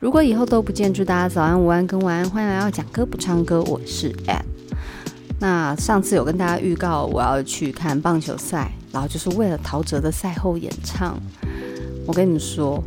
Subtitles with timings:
[0.00, 2.28] 如果以后都不见，祝大家早安、午安跟晚安。
[2.28, 4.42] 欢迎来到讲歌不唱歌，我是 App。
[5.38, 11.16] 那上次有跟大家预告我要去看棒球赛，然后就是为了陶喆的赛后演唱。
[12.06, 12.82] 我跟你们说，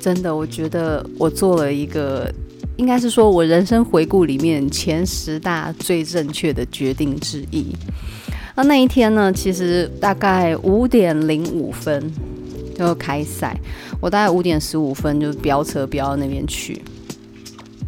[0.00, 2.32] 真的，我觉得我做了一个，
[2.76, 7.76] 应该是说我人生回顾里面前十大最正确的决定之一。
[8.56, 12.10] 那那一天呢，其实大概五点零五分。
[12.74, 13.58] 就开赛，
[14.00, 16.82] 我大概五点十五分就飙车飙到那边去，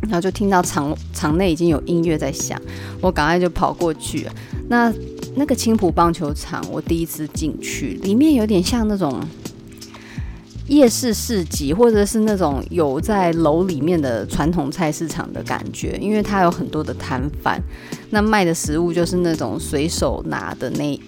[0.02, 2.60] 然后就听到场场内已经有音乐在响，
[3.00, 4.26] 我赶快就跑过去。
[4.68, 4.92] 那
[5.34, 9.20] 那个青埔棒球场，我第一次进去，里面有点像那种
[10.68, 17.60] 夜市市集，或者是那种有在楼里面的传统菜市场的感觉，因为它有很多的摊贩，
[18.10, 21.00] 那卖的食物就是那种随手拿的那。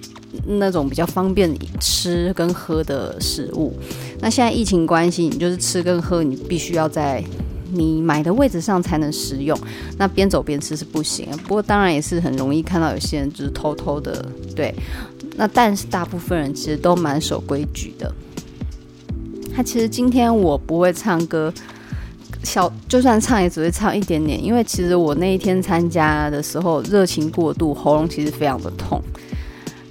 [0.46, 3.72] 那种比较方便吃跟喝的食物，
[4.20, 7.22] 那现在疫情关系，你就是吃跟喝，你必须要在
[7.72, 9.58] 你买的位置上才能食用。
[9.96, 14.74] 那边走边吃是不行，不过当然也是很容易看到有些人就是偷偷的，对。
[15.36, 18.12] 那但是大部分人其实都蛮守规矩的。
[19.54, 21.52] 他其实今天我不会唱歌，
[22.42, 29.00] 小就算唱也只会唱一点点，因为其实我那一天参加的时候热情过度，喉咙其实非常的痛。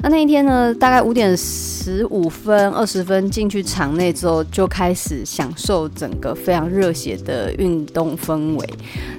[0.10, 8.70] 那一天呢，大概五点十五分、二十分进去场内之后，就开始享受整个非常热血的运动氛围。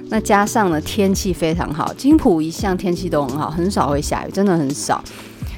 [0.09, 5.03] 那加上呢，天气非常好，金浦一向天气都很好，很少会下雨，真的很少。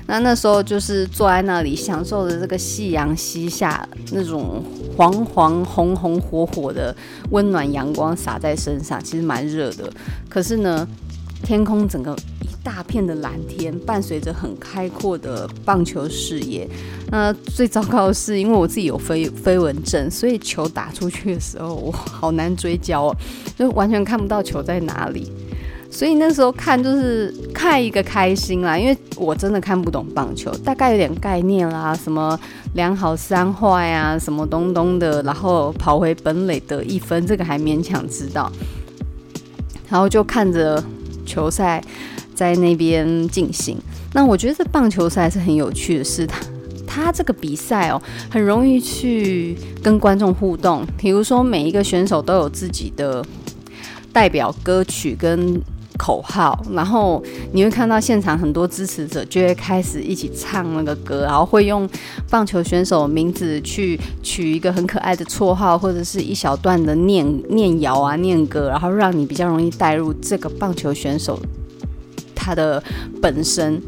[0.07, 4.61] 那那时候就是坐在那里，享受着这个夕阳西下，那种
[4.97, 6.93] 黄黄、红红火火的
[7.29, 9.89] 温暖阳光洒在身上，其实蛮热的。
[10.27, 10.85] 可是呢，
[11.43, 12.15] 天空整个。
[12.63, 16.67] 大片的蓝天，伴随着很开阔的棒球视野。
[17.09, 23.15] 那最糟糕的是，因为我自己有飞飞蚊症，所以球打出去的时候，我好难追焦哦，
[23.57, 25.31] 就完全看不到球在哪里。
[25.89, 32.39] 所以那时候看就是看一个开心啦，因为我真的看不懂棒球，大概有点概念啦，什么
[32.75, 38.49] 两好三坏啊，什么东东的，然后跑回本垒得一分，这个还勉强知道。
[39.89, 40.81] 然后就看着
[41.25, 41.83] 球赛。
[42.33, 43.77] 在那边进行，
[44.13, 50.85] 那我觉得这棒球赛是很有趣的事，它它这个比赛哦，很容易去跟观众互动。
[50.97, 53.25] 比如说每一个选手都有自己的
[54.11, 55.59] 代表歌曲跟
[55.97, 61.89] 口号，然后你会看到现场很多支持者就会开始一起唱那个歌，然后会用
[62.29, 71.39] 棒球选手名字去取一个很可爱的绰号，或者是一小段的念念谣啊念歌，然后让你比较容易带入这个棒球选手。
[72.41, 72.83] 他的
[73.21, 73.79] 本身，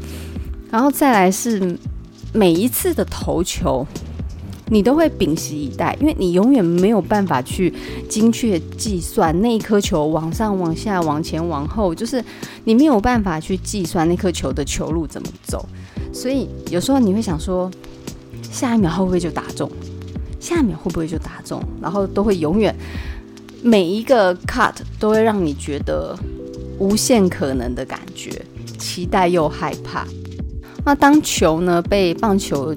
[0.70, 1.76] 然后再来是
[2.32, 3.84] 每一次的投球，
[4.70, 7.74] 你都会屏息以待，因为你永远没有办法去
[8.08, 12.24] 精确计算那一颗球往上、往下、往前、往后，就是
[12.62, 15.66] 你没有办法去计算那颗球的球路怎么走，
[16.12, 17.68] 所以有时候你会想说，
[18.52, 19.68] 下一秒会不会就打中？
[20.38, 21.60] 下一秒会不会就打中？
[21.82, 22.72] 然后都会永远
[23.62, 26.16] 每一个 cut 都会让你觉得。
[26.78, 28.30] 无限可能的感觉，
[28.78, 30.06] 期待又害怕。
[30.84, 32.74] 那当球呢被棒球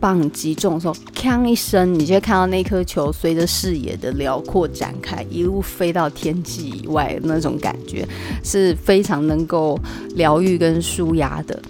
[0.00, 8.06] 棒击中的时候，锵一声，你就会看到那颗球随着视野的辽阔展开，一路飞到天际以外，那种感觉
[8.42, 9.78] 是非常能够
[10.14, 11.60] 疗愈跟舒压的。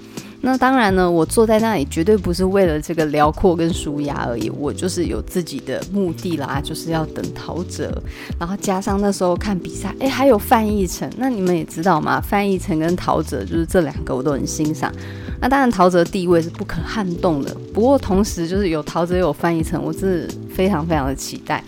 [0.43, 7.91] 那当然呢，我坐在那里绝对不是为了这个辽阔跟舒压而已，我就是有自己的目的啦，就是要等陶喆，
[8.39, 12.21] 然后加上那时候看比赛，哎，还有范逸臣，那你们也知道吗？
[12.21, 14.93] 范逸臣跟陶喆就是这两个我都很欣赏。
[15.41, 21.65] 那当然陶喆地位是不可撼动的，不过同时就是有陶喆有范逸臣，我是非常非常的期待。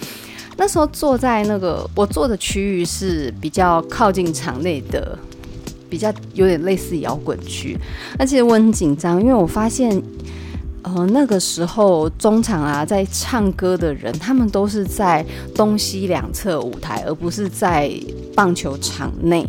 [0.57, 5.19] 那时候坐在那个我坐的区域是比较靠近场内的。
[5.89, 7.79] 比较有点类似摇滚区，
[8.19, 10.03] 而且我很紧张，因为我发现，
[10.83, 15.25] 呃，那个时候中场啊，在唱歌的人，他们都是在
[15.55, 17.91] 东西两侧舞台，而不是在
[18.35, 19.47] 棒球场内。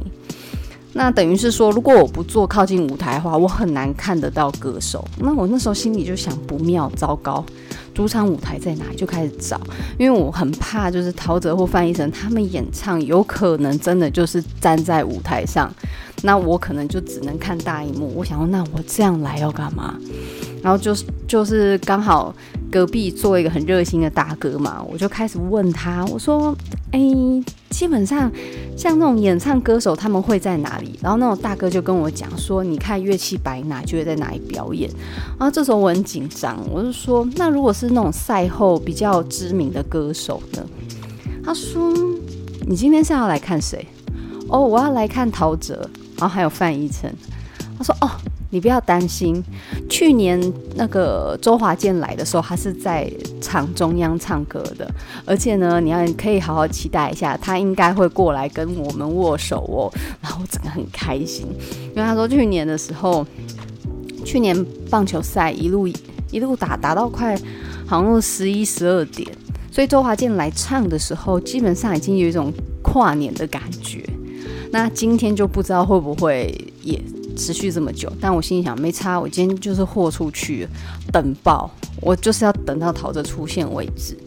[0.91, 5.07] 那等于是说，如果我不坐靠近舞台的话，我很难看得到歌手。
[5.19, 7.45] 那我那时候心里就想，不妙，糟糕。
[7.93, 8.95] 主场舞台在哪里？
[8.95, 9.59] 就开始找，
[9.97, 15.71] 因为我很怕，就是陶喆或范逸臣他们演唱，有可能真的就是站在舞台上，
[16.23, 18.11] 那我可能就只能看大荧幕。
[18.15, 19.95] 我想说，那我这样来要干嘛？
[20.61, 22.35] 然后就是就是刚好
[22.69, 26.53] 隔壁做一个很热心的大哥嘛，我就开始问他，我说
[26.91, 26.99] ：“哎，
[27.69, 28.29] 基本上
[28.75, 30.99] 像那种演唱歌手，他们会在哪里？
[31.01, 34.89] 然后那种大哥就跟我讲说，你看乐器摆哪就会在哪里表演。
[35.39, 40.65] 然后这时候我很紧张，我就说，那如果是那种赛后比较知名的歌手呢？
[41.43, 41.93] 他说，
[42.67, 43.87] 你今天是要来看谁？
[44.49, 45.73] 哦，我要来看陶喆，
[46.17, 47.13] 然后还有范逸臣。
[47.77, 48.11] 他说，哦。
[48.51, 49.43] 你不要担心，
[49.87, 50.41] 去年
[50.73, 53.07] 那个周华健来的时候，他是在
[53.39, 54.91] 场中央唱歌的，
[55.23, 59.93] 而且呢，你要可以好好期待一下，他应该会过来跟我们握手哦。
[60.19, 61.45] 然后我整个很开心，
[61.95, 63.23] 因为他说去年的时候，
[64.25, 65.87] 去年棒球赛一路
[66.31, 67.37] 一路打打到快
[67.89, 69.27] 好像十一十二点，
[69.71, 72.53] 所以周华健来唱的时候，基本上已经有一种
[72.83, 74.07] 跨年的感觉。
[74.71, 77.01] 那今天就不知道会不会也。
[77.37, 80.67] 持续这么久，但我心里想没差，我今天就是豁出去
[81.09, 81.71] 等爆，
[82.01, 84.17] 我就是要等到陶喆出现为止。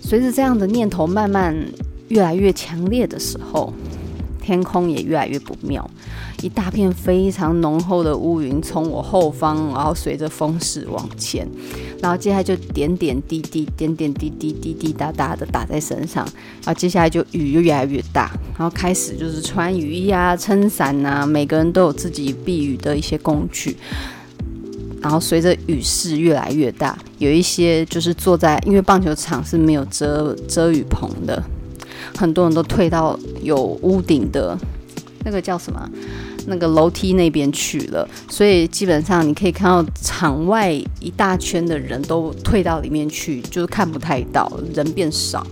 [0.00, 1.56] 随着这样的念头慢慢
[2.06, 3.72] 越来越强烈的时候，
[4.46, 5.90] 天空也越来越不妙，
[6.40, 11.44] 一大片非常浓厚的乌云从我后方，然后随着风势往前，
[12.00, 16.24] 然后接下来就点点滴滴、点点滴滴、滴滴答答的打在身上，
[16.64, 23.76] 然后接下来就雨就越来越大，然后开始就是穿雨衣啊、撑伞啊，每个人都有自己避雨的一些工具，
[25.02, 31.42] 然后随着雨势越来越大，有一些就是坐在，因为棒球场是没有遮遮雨棚的。
[32.16, 34.58] 很多人都退到有屋顶的
[35.24, 35.88] 那个叫什么？
[36.48, 40.70] 那个楼梯那边去了，所以基本上你可以看到场外
[41.00, 45.44] 一大圈的人都退到里面去，就是看不太到，人变少。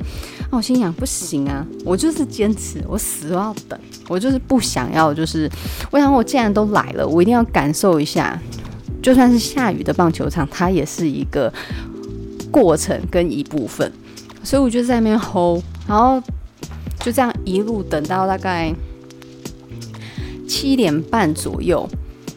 [0.52, 3.76] 那我心想，不行啊，我就是坚持，我死都要等，
[4.08, 5.50] 我就是不想要，就是
[5.90, 8.40] 我想我既然都来了，我一定要感受一下，
[9.02, 11.52] 就算是下雨的棒球场，它也是一个
[12.52, 13.90] 过程跟一部分，
[14.44, 16.22] 所以我就在那边吼然后。
[17.04, 18.74] 就这样一路等到大概
[20.48, 21.86] 七点半左右，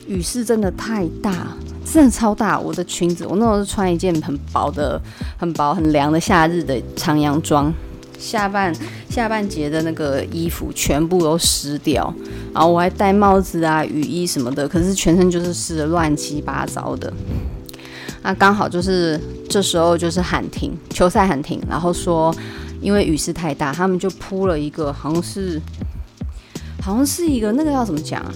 [0.07, 1.55] 雨势真的太大，
[1.85, 2.59] 真的超大。
[2.59, 5.01] 我的裙子，我那时候是穿一件很薄的、
[5.37, 7.73] 很薄、很凉的夏日的长洋装，
[8.19, 8.75] 下半
[9.09, 12.13] 下半截的那个衣服全部都湿掉，
[12.53, 17.13] 然后我还戴帽子啊、雨衣什么的，可是全身就是湿的乱七八糟的。
[18.21, 19.17] 那刚好就是
[19.49, 22.35] 这时候就是喊停，球赛喊停，然后说。
[22.81, 25.61] 因为雨势太大，他们就铺了一个，好像是，
[26.81, 28.33] 好像是一个那个要怎么讲啊？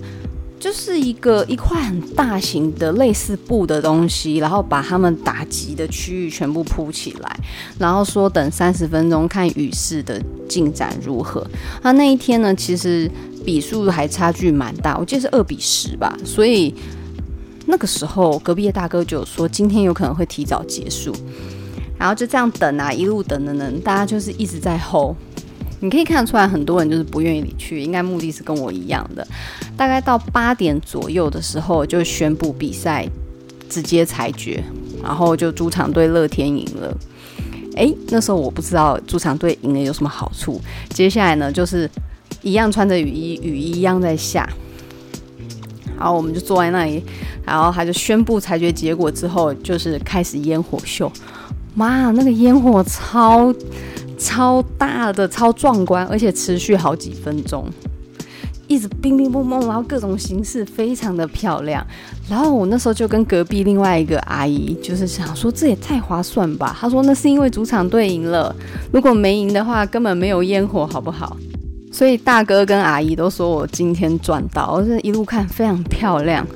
[0.59, 7.39] 就是一个一块很大型的类似布的东西，然后把他们打击的区域全部铺起来，
[7.79, 11.43] 然后说等三十分钟看雨势的进展如何。
[11.81, 13.09] 那那一天呢，其实
[13.43, 16.15] 比数还差距蛮大，我记得是二比十吧。
[16.23, 16.71] 所以
[17.65, 21.11] 那个时候隔壁的大哥就说今天有可能会提早结束。
[22.01, 25.15] 然后就这样等啊，一路等等等，大家就是一直在吼。
[25.81, 29.25] 你可以看得出来，很多人就是不愿意离去，应该目的是跟我一样的。
[29.77, 33.07] 大概到八点左右的时候，就宣布比赛
[33.69, 34.63] 直接裁决，
[35.03, 36.97] 然后就主场队乐天赢了。
[37.75, 40.59] 诶，那时候我不知道主场队赢了有什么好处。
[40.89, 41.87] 接下来呢，就是
[42.41, 44.49] 一样穿着雨衣，雨衣一样在下。
[45.95, 47.03] 然后我们就坐在那里，
[47.45, 51.11] 然后他就宣布裁决结果之后，就是开始烟火秀。
[51.73, 53.53] 妈，那个烟火超
[54.17, 57.65] 超大的，超壮观，而且持续好几分钟，
[58.67, 61.85] 一直乒乒乓乓，然后各种形式非常的漂亮。
[62.29, 66.75] 然后我那时候就跟隔壁另外一个阿姨，就是想说这也太划算吧。
[66.79, 68.55] 她说那是因为主场队赢了，
[68.91, 71.35] 如果没赢的话，根本没有烟火，好不好？
[71.91, 76.47] 所以大哥跟阿姨都说我今天赚到，我这一路看非常漂亮。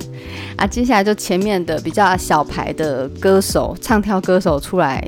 [0.56, 5.06] 啊，接下来就前面的比较小牌的歌手、唱跳歌手出来，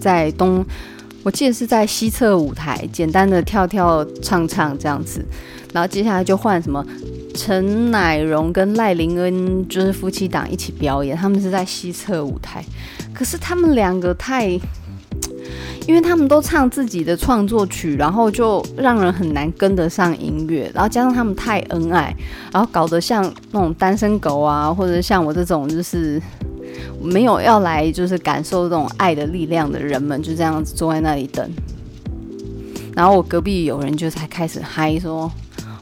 [0.00, 0.64] 在东，
[1.22, 5.24] 我记得是在西侧舞台简单的跳跳唱唱这样子，
[5.72, 6.84] 然后接下来就换什么
[7.34, 12.62] 陈乃荣跟赖林恩，就是夫妻档一起表演，他们是在西侧舞台，
[13.14, 14.60] 可是他们两个太。
[15.86, 22.14] 因为他们都唱自己的创作曲，然后就让人很难跟得上音乐，然后加上他们太恩爱，
[22.52, 26.20] 然后搞得像那种单身狗啊，或者像我这种就是
[27.02, 31.48] 没有要来就是感受这种爱的力量的人们，就这样子坐在那里等。
[32.96, 35.30] 然后我隔壁有人就才开始嗨说：“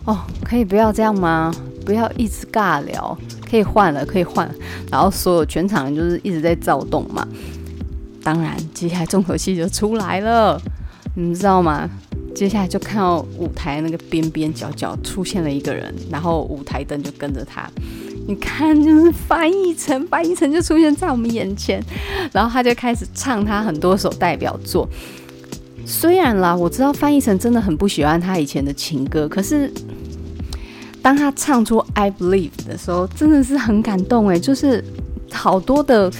[0.04, 1.54] 哦，可以不要这样吗？
[1.84, 3.16] 不要一直尬聊，
[3.48, 4.50] 可以换了，可以换。”
[4.90, 7.26] 然后所有全场就是一直在躁动嘛。
[8.24, 10.60] 当然，接下来重头戏就出来了，
[11.14, 11.88] 你们知道吗？
[12.34, 17.68] 接下来就看到舞台那个边边角角出现了一个人，然后舞台灯就跟着他。
[18.26, 21.82] 你看，就是范逸臣，范逸臣就出现在我们眼前，
[22.32, 24.88] 然后他就开始唱他很多首代表作。
[25.84, 29.70] 虽然啦，我知道范逸臣真的很不喜欢他以前的情歌，可是
[31.02, 34.82] 当他唱出《I Believe》的时候，真的是很感动诶，就是
[35.32, 36.10] 好多的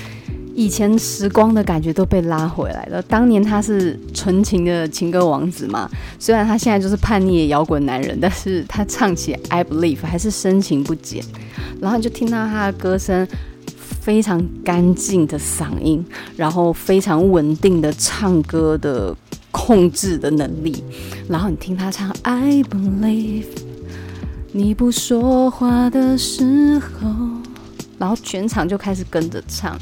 [0.55, 3.03] 以前时光的感觉都被拉回来了。
[3.03, 11.25] 当年他是纯情的情歌王子嘛，虽然他现在就是叛逆的摇滚男人，但是他唱起《I Believe》还是深情不减。
[11.81, 13.27] 然后你就听到他的歌声。
[14.01, 16.05] 非常干净的嗓音，
[16.37, 19.17] 然后非常稳定的唱歌的
[19.53, 20.83] 控制的能力，
[21.29, 23.45] 然后你听他唱 I believe，
[24.51, 27.09] 你不说话的时候，
[27.97, 29.79] 然后全场就开始跟着唱，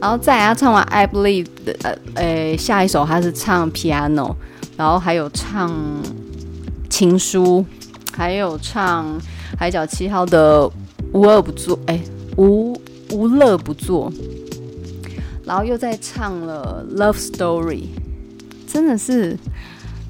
[0.00, 4.34] 然后再来他唱完 I believe 的呃呃下一首他是唱 piano，
[4.76, 5.72] 然后还有唱
[6.90, 7.64] 情书，
[8.12, 9.06] 还有唱
[9.58, 10.70] 海角七号的
[11.12, 12.00] 无恶不作，哎
[12.36, 12.78] 无。
[13.10, 14.10] 无乐不作，
[15.44, 17.82] 然后又在唱了《Love Story》，
[18.66, 19.38] 真的是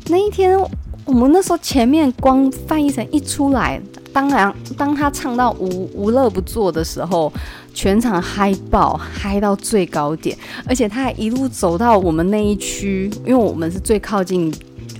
[0.06, 0.58] 那一天，
[1.04, 7.30] 我们那时候前面光范逸臣一出来，当然当他唱到无无乐不作的时候，
[7.74, 14.50] 全场嗨爆，嗨到最高点，而且他还一路走到我们那一区，因为我们是最靠近。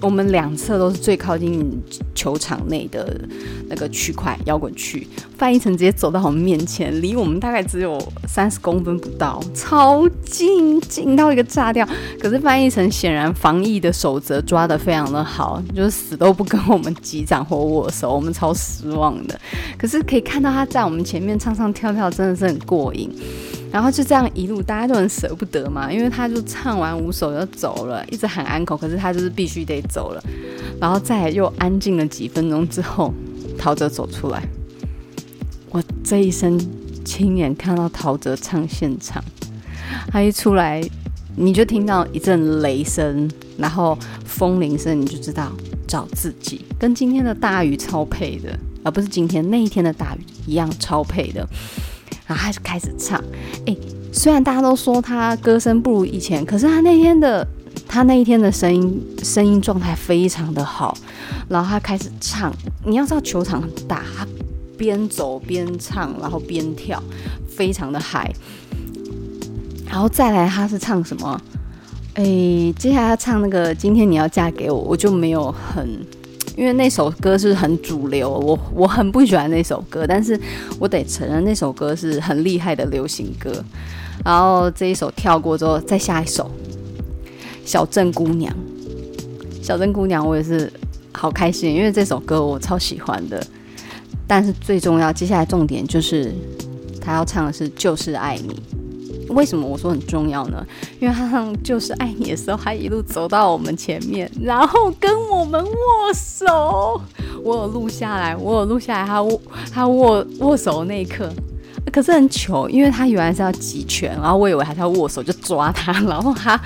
[0.01, 1.83] 我们两侧都是最靠近
[2.15, 3.19] 球场内的
[3.69, 5.07] 那个区块，摇滚区。
[5.39, 7.99] 范逸臣直接走到我们面前，离我们大概只有
[8.29, 11.87] 三十公分不到，超近，近到一个炸掉。
[12.21, 19.39] 可是范逸臣显然防疫的守则抓得非常的好，就是死都不跟我们击掌或握手，我们超失望的。
[19.79, 23.11] 可是可以看到他在我们前面唱唱跳跳，真的是很过瘾。
[23.75, 30.23] 然后就这样一路，大家都很舍不得嘛，因为他就唱完五首就走了，一直喊安可，可是他就是必须得走了。
[30.81, 33.12] 然后再又安静了几分钟之后，
[33.59, 34.47] 陶喆走出来。
[35.71, 36.57] 我这一生
[37.04, 39.21] 亲眼看到陶喆唱现场，
[40.07, 40.81] 他一出来，
[41.35, 43.28] 你就听到一阵雷声，
[43.59, 45.50] 然后风铃声，你就知道
[45.88, 51.45] 找自己，跟今天的大雨超配的，而不是今天那一天的大雨一样超配的。
[52.26, 53.23] 然后他就开始唱，
[53.66, 53.76] 诶，
[54.12, 57.47] 虽然大家都说他歌声不如以前，可是他那天的
[57.87, 60.97] 他那一天的声音声音状态非常的好。
[61.49, 62.50] 然后他开始唱，
[62.85, 64.26] 你要知道球场很大，他
[64.78, 67.02] 边走边唱，然后边跳，
[67.47, 68.33] 非常的嗨。
[69.87, 71.40] 然后再来他是唱什么？
[72.14, 75.87] 诶，接下来他唱那个今天你要嫁给我，我就没有很。
[76.57, 80.39] 因为那首歌是很主流，我我很不喜欢那首歌，但是
[80.79, 83.53] 我得承认那首歌是很厉害的流行歌。
[84.25, 86.45] 然后这一首跳过之后，再下一首
[87.65, 88.55] 《小镇姑娘》。
[89.63, 90.73] 小镇姑娘，我也是
[91.13, 93.45] 好开心，因为这首歌我超喜欢的。
[94.27, 96.33] 但是最重要，接下来重点就是
[97.01, 98.51] 他要唱的是《就是爱你》。
[99.28, 100.64] 为什么我说很重要呢？
[101.00, 107.00] 因为他就是爱你的时候，他一路走到我们前面，然后跟我们握手。
[107.43, 109.40] 我有录下来，我有录下来他握
[109.73, 111.31] 他握握手的那一刻。
[111.93, 116.59] 可是很糗，因为他原来是要击拳，然后我以为他是要握手就抓他，然后他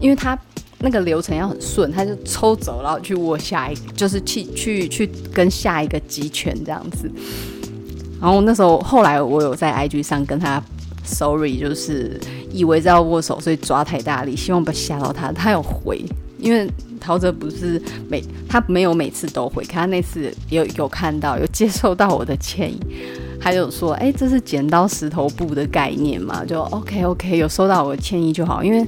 [0.00, 0.38] 因为他
[0.78, 7.10] 那个流程要很顺，他就抽走，然后去握下一，就是去去去跟下一个击拳这样子。
[8.20, 10.62] 然后那时候后来我有在 IG 上跟他。
[11.04, 12.18] Sorry，就是
[12.50, 15.30] 以为在要握手，所以抓太大力，希望不要吓到他。
[15.30, 16.02] 他有回，
[16.38, 16.66] 因为
[16.98, 22.80] 陶喆不是每他没有每次都回，可他那次有有看到，有接受到我的歉意，
[23.38, 28.64] 他就说：“哎、这是剪刀石头布的概念嘛？”就 OK OK，有收到我的歉意就好。
[28.64, 28.82] 因为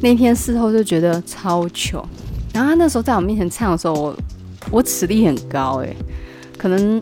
[0.00, 2.02] 那天事后就觉得超糗，
[2.54, 4.16] 然后他那时候在我面前唱的时候，我
[4.70, 5.94] 我实力很高哎、
[6.56, 7.00] 可能。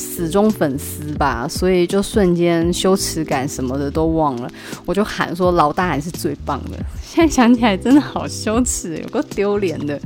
[0.00, 4.50] 死忠粉丝吧，所以就瞬间羞耻感什么的都忘了，
[4.86, 6.78] 我就喊说老大还是最棒的。
[7.02, 10.00] 现在想起来真的好羞耻，有够丢脸的。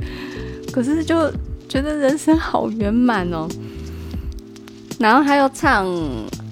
[0.71, 1.31] 可是就
[1.69, 3.47] 觉得人生好圆满哦。
[4.99, 5.87] 然后他又唱《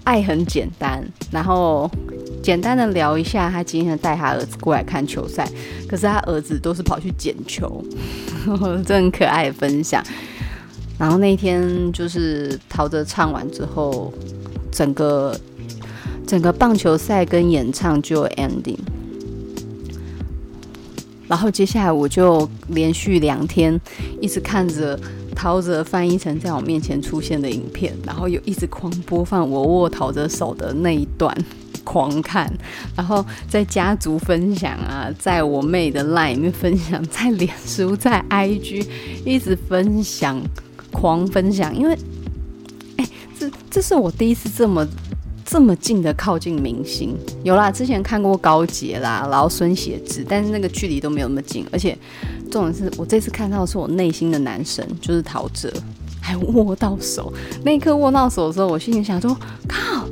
[0.03, 1.89] 爱很简单》，然后
[2.41, 5.47] 简单的聊一下他今天带他儿子过来看球赛，
[5.87, 7.83] 可是他儿子都是跑去捡球，
[8.85, 10.03] 这很可爱分享。
[10.97, 14.13] 然后那天就是陶喆唱完之后，
[14.71, 15.37] 整个
[16.25, 18.77] 整个棒球赛跟演唱就 ending。
[21.27, 23.79] 然后接下来我就连续两天
[24.21, 24.99] 一直看着
[25.35, 31.35] 陶喆翻译成在我面前出现的影片，然后又一直狂播放我握陶喆手的那一段，
[31.83, 32.51] 狂看。
[32.95, 38.85] 然后在家族分享啊，在我妹的 line 里面分享，在脸书、在 IG
[39.25, 40.39] 一直分享。
[40.93, 41.97] 狂分享，因为，
[42.97, 43.05] 哎、
[43.37, 44.87] 这这是我第一次这么
[45.43, 47.17] 这么近的靠近明星。
[47.43, 51.97] 有啦，之前看过高捷啦，然后孙协志，但是那个距离都没有那么近，而且
[52.49, 55.69] 重点是我这次看到的是我内心的男神，就是陶喆，
[56.21, 57.33] 还握到手。
[57.65, 59.35] 那一刻握到手的时候，我心里想说：
[59.67, 60.07] 靠，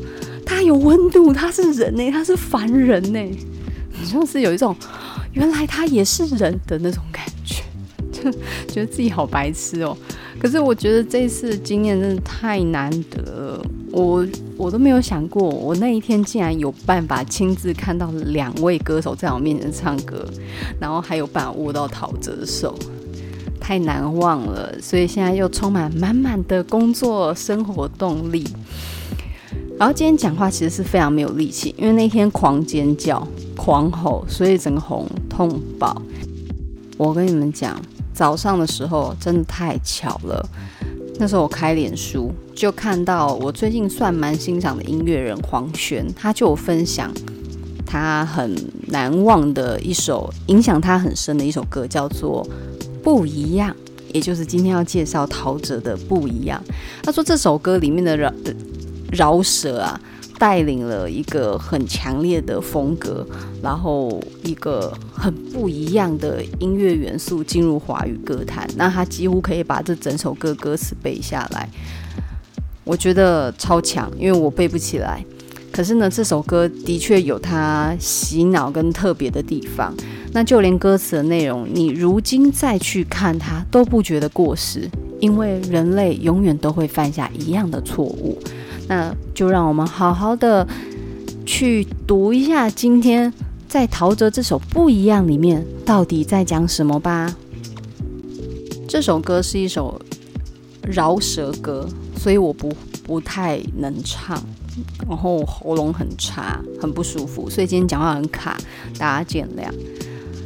[0.46, 3.20] 他有温度，他是人呢，他是凡人呢，
[4.12, 4.76] 就是有一种
[5.32, 7.64] 原来他也是人的那种感觉，
[8.12, 8.32] 就
[8.68, 9.96] 觉得自己好白痴哦。
[10.42, 20.26] 可是我觉得这次经验真的太难得了，我我都没有想过，我那一天竟然有办法亲自看到两位歌手在我面前唱歌，
[20.80, 22.76] 然后还有办法握到陶喆的手，
[23.60, 24.76] 太难忘了。
[24.82, 28.44] 所以现在又充满满满的工作生活动力。
[29.78, 36.02] 然后今天讲话其实是非常没有力气，因为那天狂尖叫、狂吼，所以整个喉痛爆。
[36.98, 37.80] 我跟你们讲。
[38.14, 40.50] 早上的时候真的太巧了，
[41.18, 47.12] 那时候我开脸书就看到我最近算蛮欣赏的音乐人黄轩，他就分享
[47.86, 48.56] 他很
[48.88, 52.48] 难忘的一首影响他很深的一首歌，叫做
[53.04, 53.72] 《不一样》，
[54.14, 56.62] 也就是今天要介绍陶喆的《不一样》。
[57.02, 58.34] 他说这首歌里面的饶
[59.12, 60.00] 饶舌啊。
[60.42, 63.24] 带领了一个很强烈的风格，
[63.62, 68.68] 然后一个很不一样的音乐元素进入华语歌坛。
[68.76, 71.70] 那他几乎可以把这整首歌歌词背下来，
[72.84, 75.24] 我觉得超强，因为我背不起来。
[75.72, 79.94] 可是呢，这首歌的确有它洗脑跟特别的地方。
[80.34, 88.40] 那就连歌词的内容，你如今再去看它，都不觉得过时，因为人类永远都会犯下一样的错误。
[88.88, 90.68] 那就让我们好好的
[91.46, 93.32] 去读一下今天
[93.68, 97.36] 在陶喆这首《不一样》里面到底在讲什么吧。
[98.88, 100.00] 这首歌是一首
[100.84, 102.74] 饶舌歌，所以我不
[103.04, 104.38] 不太能唱，
[105.08, 108.58] 然后喉咙很差，很不舒服，所以今天讲话很卡，
[108.98, 109.72] 大家见谅。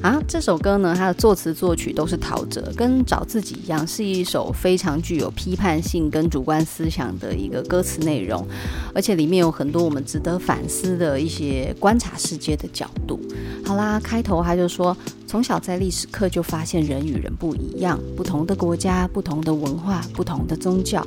[0.01, 8.45] 啊，这首歌呢，它的作词作曲都是陶喆，跟找自己一样，是一首非常具有批判性跟主观思想的一个歌词内容，
[8.93, 13.19] 而且里面有很多我们值得反思的一些观察世界的角度。
[13.65, 21.03] 好啦，开头他就说，从小在历史课就发现人与人不一样，不同的国家、不同的文化、不同的宗教。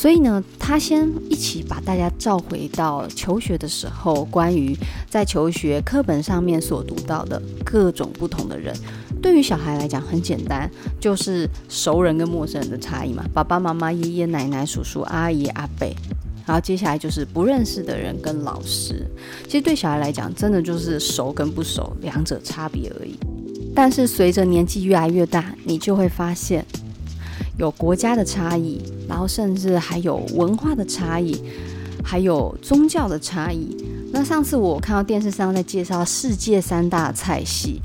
[0.00, 4.72] 所以呢，他先一起把大家召回到求学的时候，关于
[5.10, 8.72] 在求学课本上面所读到的各种不同的人。
[9.20, 15.88] 对于小孩来讲很简单，就是熟人跟陌生人的差异嘛，爸爸妈妈、爷爷奶奶、叔叔阿姨、阿伯。
[16.46, 19.04] 然后接下来就是不认识的人跟老师。
[19.46, 23.18] 其实对小孩来讲，真的就是熟跟不熟两者差别而已。
[23.74, 26.64] 但是随着年纪越来越大，你就会发现。
[27.58, 31.36] 有国家的差异，然后甚至还有文化的差异，
[32.04, 33.76] 还有宗教的差异。
[34.12, 37.82] 那上次我看到电视上在介绍世界三大菜系，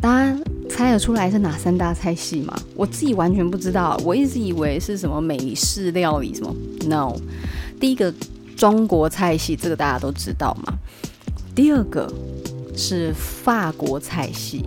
[0.00, 0.38] 大家
[0.70, 2.56] 猜得出来是哪三大菜系吗？
[2.76, 6.54] 我自己完全不知道，我一直以为是什么美式料理什么。
[6.86, 7.16] No，
[7.80, 8.14] 第一个
[8.56, 10.72] 中国菜系，这个大家都知道嘛。
[11.52, 12.10] 第二个
[12.76, 14.64] 是法国菜系，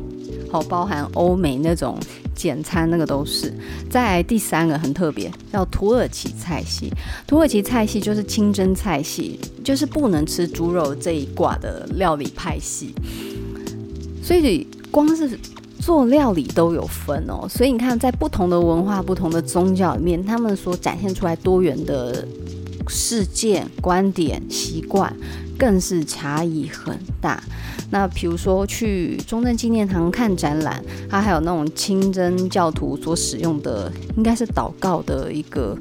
[0.51, 1.97] 好，包含欧美那种。
[2.37, 3.51] 简餐那个都是，
[3.89, 6.93] 再来第三个很特别，叫土耳其菜系。
[7.25, 12.93] 土耳其菜系就是清真菜系，就是不能吃猪肉这一挂的料理派系。
[14.21, 15.37] 所以光是
[15.79, 17.47] 做料理都有分哦。
[17.49, 22.27] 所以你看，在不同的文化、不同的宗教里面，他们所展现出来多元的
[22.87, 25.15] 事件观点、习惯，
[25.57, 27.41] 更是差异很大。
[27.89, 35.77] 那比如说去中正纪念堂看展览，它还有那种清真教徒所使用的，应该是祷告的一个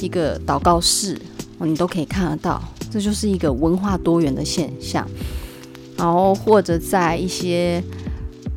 [0.00, 1.20] 一个祷告室，
[1.58, 2.62] 你都可以看得到。
[2.90, 5.06] 这就是一个文化多元的现象。
[5.96, 7.84] 然后或者在一些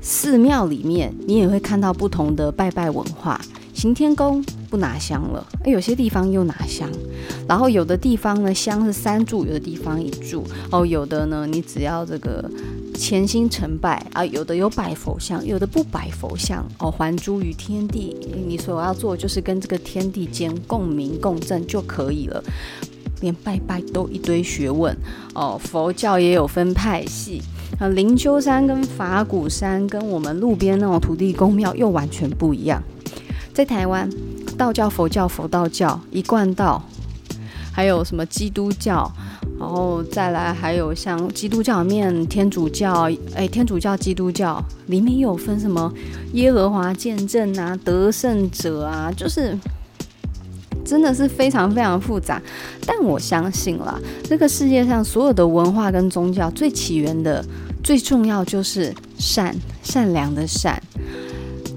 [0.02, 3.40] 寺庙里面，你也会看到不同的拜拜文化。
[3.84, 6.90] 行天宫不拿香了，有些地方又拿香。
[7.46, 10.42] 然后有的地方呢，香是三炷，有的地方一炷。
[10.72, 12.50] 哦，有的呢，你只要这个。
[12.96, 16.92] 虔心成拜啊，有的有摆佛像，有的不摆佛像哦。
[16.92, 18.16] 还诸于天地，
[18.48, 22.42] 你所要做就是跟这个天地间共鸣共振就可以了。
[23.20, 24.96] 连拜拜都一堆学问
[25.34, 25.60] 哦。
[25.62, 27.42] 佛教也有分派系
[27.80, 32.82] 啊，灵丘山跟法鼓山跟我们路边那种土地公庙又完全不一样。
[33.54, 34.10] 在台湾，
[34.58, 36.82] 道教、佛教、佛道教、一贯道，
[37.72, 39.12] 还有什么基督教？
[39.60, 45.94] 然后再来，还有像基督教里面，天主教，哎，天主教、基督教里面又有分什么
[46.34, 49.58] 耶和华见证啊、得胜者啊，就是
[50.84, 52.42] 真的是非常非常复杂。
[52.86, 57.46] 但我相信啦，这个世界上所有的文化跟宗教最起源的、
[57.84, 60.82] 最重要就是善，善良的善。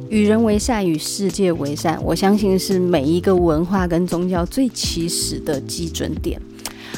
[0.08, 6.40] 与人为善，与世界为善，我相信是每一个文化跟宗教最起始的基准点。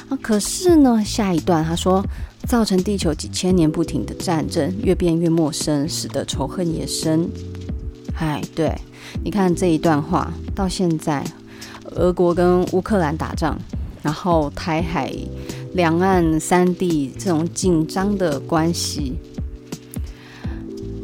[0.09, 2.05] 啊，可是呢，下一段他说，
[2.47, 7.29] 造成地球几千年不停的战争，越变越陌生，使得仇恨也深。
[8.17, 8.75] 哎，对，
[9.25, 11.25] 你看这一段话，到现在，
[11.93, 13.59] 俄国跟乌克兰打仗，
[14.03, 15.13] 然后台海
[15.73, 19.15] 两岸三地这种紧张的关系。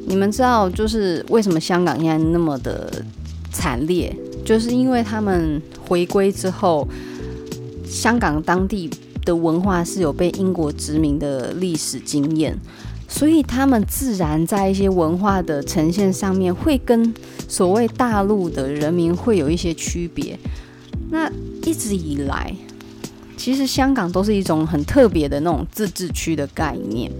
[0.06, 3.04] 你们知道，就是为什么香港现在那么的
[3.50, 4.14] 惨烈，
[4.44, 6.86] 就是因为他们回归之后，
[7.84, 8.90] 香港当地
[9.24, 12.56] 的文化是有被英国殖民的历史经验，
[13.08, 17.12] 所以他们自然在一些文化的呈现上面，会跟
[17.48, 20.38] 所谓大陆的人民会有一些区别。
[21.10, 21.30] 那
[21.64, 22.54] 一直以来，
[23.36, 27.10] 其实香港都是一种很特别的那种自治区的概念，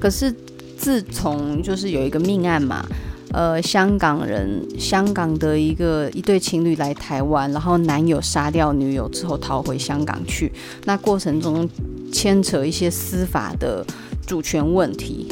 [0.00, 0.34] 可是。
[0.78, 2.86] 自从就是有一个命案嘛，
[3.32, 10.52] 呃，香港人，香港的一个一对情侣来台湾，然后男友杀掉女友之后逃回香港去，
[10.84, 11.68] 那过程中
[12.12, 13.84] 牵扯一些司法的
[14.24, 15.26] 主权问题，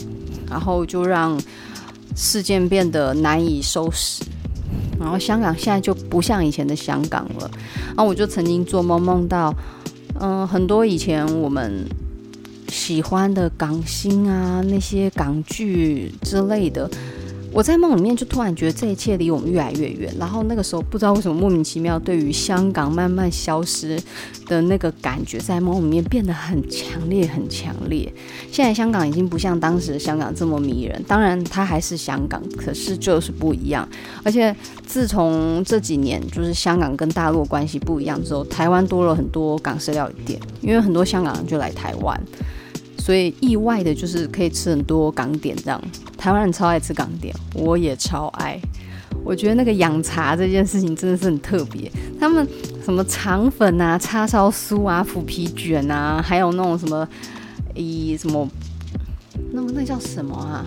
[0.50, 1.40] 然后就让
[2.16, 4.24] 事件变得难以收拾，
[4.98, 7.48] 然后香港现在就不像以前的香港了，
[7.86, 9.54] 然后我就曾经做梦梦到，
[10.20, 11.86] 嗯、很多以前我们。
[12.68, 16.90] 喜欢的港星啊，那些港剧之类的，
[17.52, 20.12] 我在梦里面就突然觉得这一切离我们越来越远。
[20.18, 23.98] 然后那个时候不知道为什么莫名其妙，对于香港慢慢消失
[24.46, 28.12] 的那个感觉，在梦里面变得很强烈，很强烈。
[28.50, 33.88] 现在香港已经不像当时的香港这么迷人，当然它还是香港，可是就是不一样。
[34.22, 34.54] 而且
[34.86, 42.20] 自从这几年就是香港跟大陆关系不一样之后，台湾多了很多港式料理店，因为很多香港人就来台湾。
[43.06, 45.80] 所以意外的就是可以吃很多港点，这样
[46.18, 48.60] 台湾人超爱吃港点，我也超爱。
[49.24, 51.88] 我觉得那个养茶这件事情真的是很特别，
[52.18, 52.44] 他们
[52.84, 57.08] 什么肠粉啊、叉烧酥啊、腐皮卷啊，还有那种什么
[57.76, 58.48] 以什么
[59.52, 60.66] 那么那叫什么啊？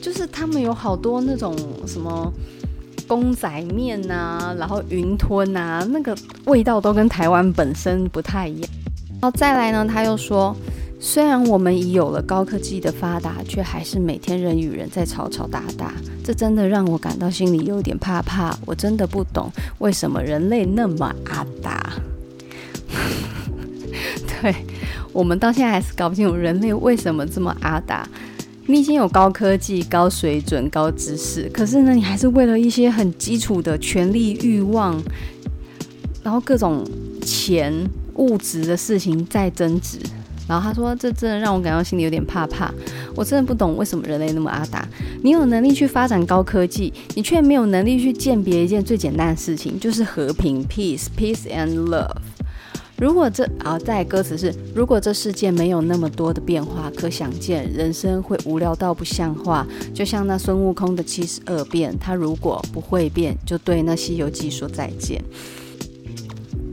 [0.00, 1.54] 就是他们有好多那种
[1.86, 2.32] 什么
[3.06, 8.70] 公仔面啊，然后云吞啊，那个味道都跟台湾本身不太一样。
[9.20, 10.56] 然后再来呢，他又说。
[10.98, 15.92] 虽然我们已有了高科技的发达，却还是每天人与人在吵吵打打，
[16.24, 18.56] 这真的让我感到心里有点怕怕。
[18.64, 21.92] 我真的不懂为什么人类那么阿达。
[24.42, 24.54] 对，
[25.12, 28.08] 我们到现在还是搞不清楚人类为什么这么阿达。
[28.66, 35.00] 你已经有高科技、高水准、高知识，可是呢，你还是为了一些很基础的权力欲望，
[36.24, 36.84] 然后各种
[37.22, 37.72] 钱、
[38.14, 39.98] 物质的事情在争执。
[40.48, 42.72] 然后他说：“这真的让我感到心里有点怕怕。
[43.14, 44.86] 我真的不懂为什么人类那么阿达。
[45.22, 52.16] 你有能力去发展高科技，你却没有能力去鉴别一件最简单的事情，就是和平 （peace, peace and love）。
[52.96, 53.44] 如果这……
[53.58, 59.66] 啊，再歌词是：如果这世界没有那么多的变化，可想见人生会无聊到不像话。
[59.92, 65.20] 就像那孙悟空的七十二变，他如果不会变，就对那《西游记》说再见。”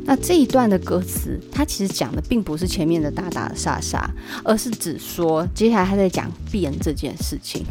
[0.06, 4.10] 那这一段的歌词，它其实讲的并不是前面的打打杀杀，
[4.44, 7.66] 而是只说接下来他在讲变这件事情。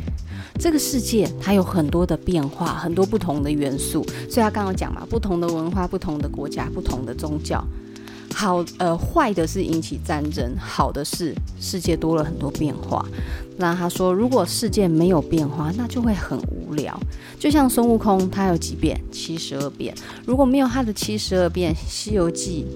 [0.59, 7.65] 这个世界它有很多的变化，很多不同的元素，所以他刚刚讲嘛，不同的文化、不同的国家、不同的宗教。
[8.43, 13.07] 好，呃，坏的是引起战争，好的是世界多了很多变化。
[13.57, 16.99] 那他说，如果世界没有变化，那就会很无聊。
[17.39, 19.01] 就像孙悟空，他有几变？
[19.13, 19.95] 七十二变。
[20.27, 22.67] 如果没有他的七十二变，《西游记》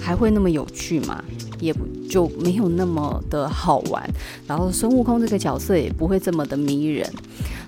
[0.00, 1.24] 还会那么有趣吗？
[1.58, 4.08] 也不就没有那么的好玩。
[4.46, 7.12] 然后孙悟空这个角色也不会这么的迷人。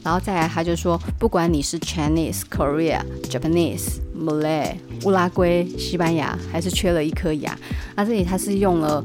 [0.03, 7.57] 然后再来，他就说，不管你是 Chinese、Korea、Japanese、Malay、乌拉圭、西班牙，还是缺了一颗牙，
[7.97, 9.05] 那这里他是用了，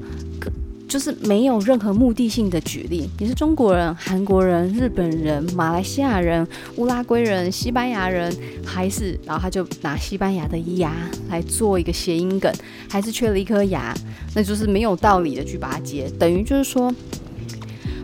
[0.87, 3.09] 就是没有任何目的性的举例。
[3.19, 8.31] 你是中国人、韩国人、日本人、马来西亚人、乌拉圭人、西班牙人，
[8.63, 10.93] 还是，然后他就拿西班牙的牙
[11.29, 12.53] 来做一个谐音梗，
[12.87, 13.93] 还是缺了一颗牙，
[14.35, 16.93] 那就是没有道理的去把它接，等于就是说。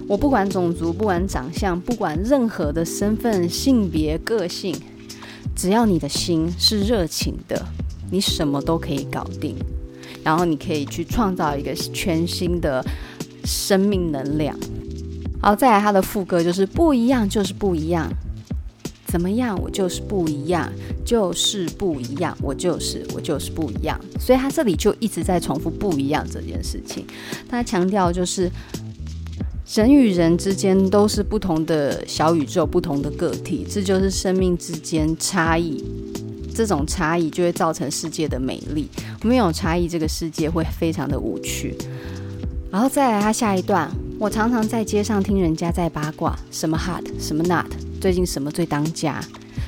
[0.09, 4.75] 我不管种族，不管长相，不管任何的身份、性别、个性，
[5.55, 7.63] 只要你的心是热情的，
[8.09, 9.55] 你什么都可以搞定。
[10.23, 12.83] 然后你可以去创造一个全新的
[13.45, 14.57] 生命能量。
[15.43, 18.11] 好，再来他的副歌就是不一样，就是不一样。
[19.05, 19.55] 怎么样？
[19.61, 20.67] 我就是不一样，
[21.05, 22.35] 就是不一样。
[22.41, 23.99] 我就是，我就是不一样。
[24.19, 27.05] 所以他这里就一直在重复不一样这件事情。
[27.47, 28.49] 他强调就是。
[29.75, 35.84] 人与人之间都是不同的小宇宙，不同的个体，这就是生命之间差异。
[36.55, 38.89] 这种差异就会造成世界的美丽。
[39.21, 41.75] 没有差异，这个世界会非常的无趣。
[42.71, 47.67] 然后再来他下一段，我常常在街上听人家在八卦，什么 hot，什么 not，
[48.01, 49.23] 最近什么最当家，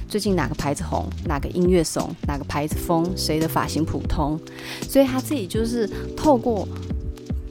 [0.10, 4.40] 最近哪个牌子红，哪个音乐怂，哪个牌子疯，谁的发型普通。
[4.90, 5.88] 所以他自己就是
[6.18, 6.68] 透过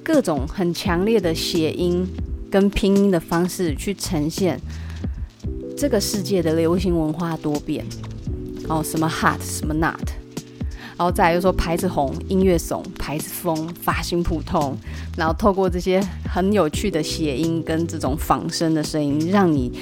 [0.02, 2.04] 各种很强烈的谐音。
[2.50, 4.60] 跟拼音的方式去呈现
[5.76, 7.84] 这个世界的流行文化多变。
[8.68, 9.98] 哦，什么 hot 什么 not，
[10.96, 14.76] 然后再来又说牌子红，音乐怂，牌子疯，发型普通，
[15.16, 16.00] 然后透过这些
[16.32, 19.72] 很有趣的谐音跟这种仿生的声音，让你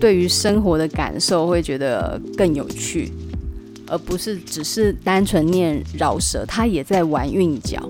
[0.00, 3.12] 对于生活的感受会觉得更有趣，
[3.86, 7.86] 而不是只是单纯念饶舌，他也在玩韵脚。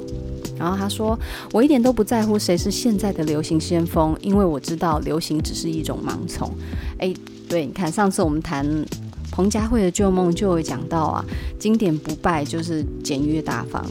[0.62, 1.18] 然后他说
[1.50, 6.48] ：“我一点都不在乎谁是现在的流行先锋，因为我知道流行只是一种盲从。”
[7.02, 7.12] 哎，
[7.48, 8.64] 对，你看上次我们谈
[9.32, 11.24] 彭佳慧的旧梦就有讲到啊，
[11.58, 13.84] 经典不败就是简约大方。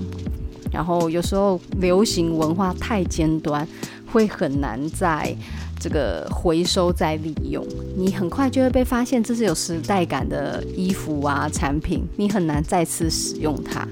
[0.72, 3.68] 然后有时候流行文化太尖端，
[4.10, 5.36] 会很难在
[5.78, 7.68] 这个回收再利用。
[7.98, 13.86] 你很快就会被发现这是有时代感的衣服啊产品，你很难再次使用它。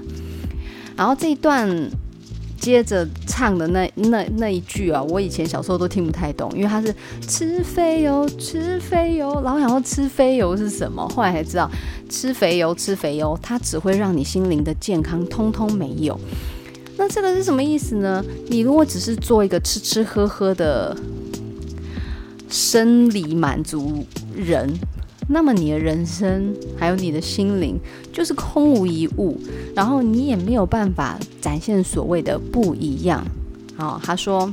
[0.96, 1.68] 然后这一段。
[2.60, 6.94] 接着唱的那那那一句啊，我以前小时候都听不太懂，因为他是
[7.26, 11.68] 吃肥油吃肥油，然后想说吃肥油是什么，后来才知道
[12.08, 16.20] 吃肥油吃肥油，它只会让你心灵的健康通通没有。
[16.98, 18.22] 那这个是什么意思呢？
[18.48, 20.94] 你如果只是做一个吃吃喝喝的
[22.48, 24.78] 生理满足人。
[25.29, 27.79] 那么你的人生还有你的心灵
[28.13, 29.39] 就是空无一物，
[29.75, 33.25] 然后你也没有办法展现所谓的不一样。
[33.77, 34.51] 哦，他说，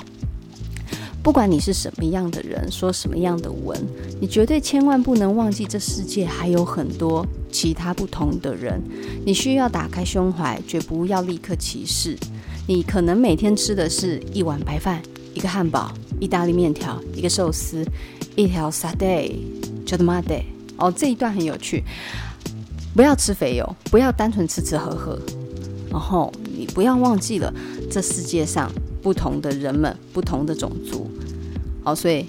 [1.23, 3.79] 不管你是什么样的人，说什么样的文，
[4.19, 8.83] 你绝对千万不能忘记这世界还有很多其他不同的人。
[9.27, 12.17] 你需要打开胸怀，绝不要立刻歧视。
[12.67, 15.03] 你可能每天吃的是一碗白饭、
[15.35, 17.85] 一个汉堡、意大利面条、一个寿司、
[18.37, 19.31] 一条沙爹、
[19.85, 20.45] ちょっと待って。
[20.78, 21.84] 哦，这一段很有趣，
[22.96, 25.20] 不要吃肥油，不要单纯吃吃喝喝，
[25.90, 27.54] 然后你不要忘记了
[27.92, 31.10] 这世界上不同的人们，不同的种族。
[31.84, 32.26] 哦，所以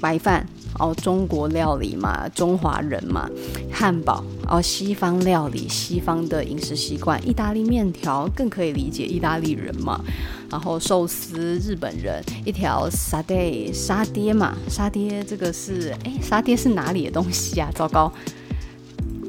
[0.00, 0.46] 白饭，
[0.78, 3.28] 哦，中国料理嘛，中华人嘛，
[3.72, 9.99] 汉堡，哦，西方料理，西方的饮食习惯，意大利面条更可以理解，意大利人嘛。
[10.51, 17.69] 然后寿司，日本人一条沙爹，沙爹嘛，沙爹这个是哎，沙爹是哪里的东西啊？
[17.73, 18.11] 糟糕，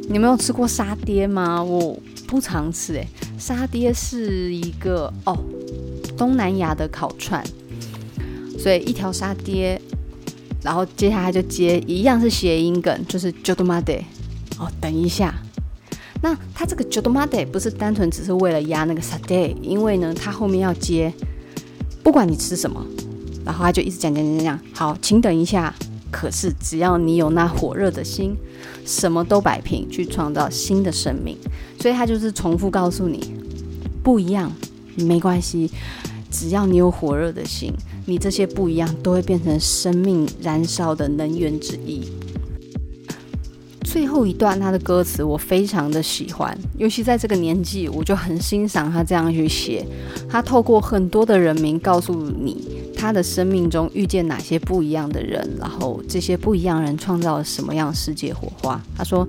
[0.09, 1.63] 你没有吃过沙爹吗？
[1.63, 5.35] 我不常吃哎，沙爹是一个哦，
[6.17, 7.43] 东南亚的烤串，
[8.59, 9.81] 所以一条沙爹，
[10.63, 14.05] 然后接下来就接一样是谐音梗，就是ちょっと待って
[14.61, 15.35] 哦，等一下。
[16.23, 21.13] 那他这个ちょっと待って不是单纯只是为了压那个沙爹，因为呢，他后面要接，
[22.03, 22.85] 不管你吃什么，
[23.45, 25.75] 然后他就一直讲讲讲讲，好，请等一下。
[26.11, 28.35] 可是只要你有那火热的心，
[28.87, 31.37] 什么都摆平，去创造新的生命。
[31.79, 33.35] 所以他就是重复告诉你，
[34.03, 34.51] 不一样
[34.97, 35.71] 没关系，
[36.31, 37.75] 只要你有火热的心，
[38.07, 42.09] 你这些不一样都会变成生命燃烧的能源之一。
[43.92, 49.86] 最后一段他的歌词我非常的喜欢，尤其在这个年纪，我就很欣赏他这样去写。
[50.30, 58.82] 他透过很多的人名告诉你，他的生命中遇见哪些不一样的人，然后这些不一样人创造了什么样世界火花。
[58.96, 59.28] 他说，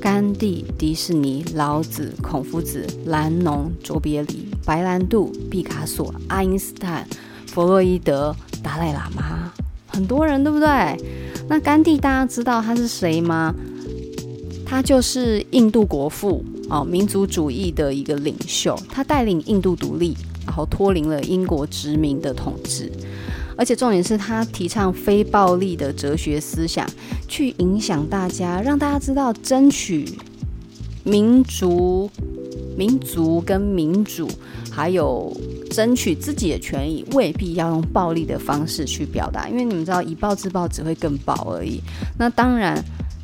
[0.00, 7.06] 甘地、迪士尼、老子、孔夫子、蓝农、卓别林、白兰度、毕卡索、爱因斯坦、
[7.46, 9.52] 弗洛伊德、达赖喇嘛，
[9.86, 10.66] 很多人对不对？
[11.48, 13.54] 那甘地大家知道他是谁吗？
[14.70, 18.78] 他就是印度国父哦，民族主义的一个领袖。
[18.88, 22.88] 他带领印度独立，然后脱离了英国殖民的统治。
[23.56, 26.88] 而且重点是他提倡非暴力的哲学思想，
[27.26, 30.08] 去影响大家，让大家知道争取
[31.02, 32.08] 民族、
[32.76, 34.28] 民族跟民主，
[34.70, 35.36] 还有
[35.72, 39.48] 争取自己的权益，未必要用暴力的方式去表达。
[39.48, 41.80] 因为你们知道，以暴制暴只会更暴而已。
[42.16, 42.80] 那当然。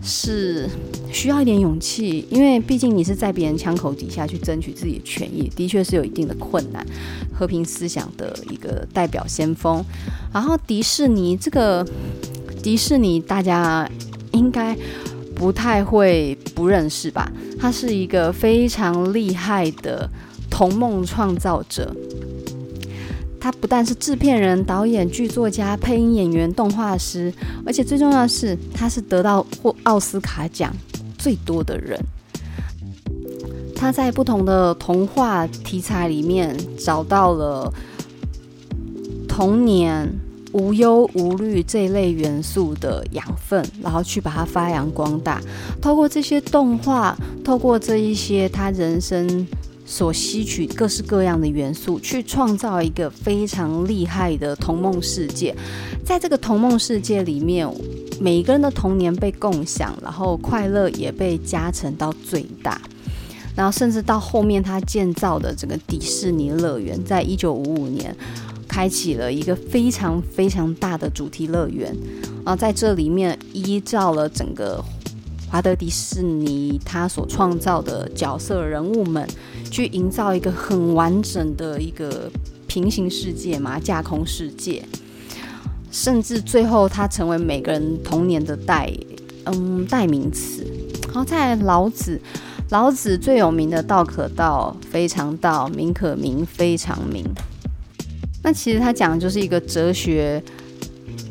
[0.06, 0.70] 是
[1.12, 6.86] 需要一点勇气，因为毕竟你是在别人枪口底下去争取自己的权益，的确是有一定的困难。
[7.34, 9.84] 和平思想的一个代表先锋，
[10.32, 11.84] 然后迪士尼这个
[12.62, 13.86] 迪士尼大家
[14.32, 14.74] 应该
[15.34, 17.30] 不太会不认识吧？
[17.58, 20.08] 他是一个非常厉害的
[20.48, 21.94] 童梦创造者。
[23.40, 27.32] 他不但是制片人、导演、剧作家、配音演员、动画师，
[27.64, 30.74] 而且最重要的是，他是得到获奥斯卡奖
[31.16, 31.98] 最多的人。
[33.76, 37.72] 他在不同的童话题材里面找到了
[39.28, 40.10] 童年
[40.52, 45.40] 无忧无虑这一类元素的养分，然后去把它发扬光大。
[45.80, 49.46] 透过这些动画，透过这一些他人生。
[49.86, 55.54] 所吸取各式各样的元素，去创造一个非常厉害的童梦世界。
[56.04, 57.66] 在这个童梦世界里面，
[58.20, 62.80] 每一个人的童年被共享，然后快乐也被加成到最大。
[63.54, 68.14] 然后，甚至到后面他建造的这个迪士尼乐园，在一九五五年
[68.68, 71.96] 开启了一个非常非常大的主题乐园。
[72.44, 74.84] 啊在这里面，依照了整个。
[75.48, 79.24] 华德迪士尼他所创造的角色人物们，
[79.76, 82.30] 去营造一个很完整的一个
[82.66, 84.82] 平行世界嘛，架空世界，
[85.90, 88.90] 甚至最后他成为每个人童年的代
[89.44, 90.66] 嗯代名词。
[91.12, 92.18] 好，在老子，
[92.70, 97.22] 老子最有名的“道可道，非常道；名可名，非常名”。
[98.42, 100.42] 那其实他讲的就是一个哲学。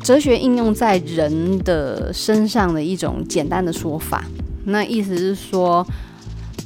[0.04, 4.24] 哲学应用在人的身上的一种简单的说法，
[4.66, 5.84] 那意思是说，